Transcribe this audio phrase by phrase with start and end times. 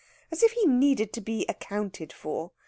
[0.31, 2.53] As if he needed to be accounted for!